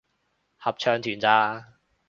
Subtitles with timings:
[0.57, 1.73] 合唱團咋